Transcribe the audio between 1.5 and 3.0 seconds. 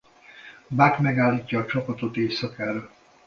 a csapatot éjszakára.